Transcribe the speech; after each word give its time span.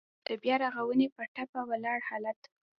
د 0.25 0.27
بيا 0.41 0.55
رغونې 0.63 1.07
په 1.15 1.23
ټپه 1.33 1.61
ولاړ 1.69 1.99
حالات. 2.09 2.39